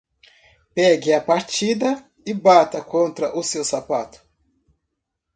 [0.73, 1.91] Pegue a partida
[2.25, 4.19] e bata contra o seu sapato.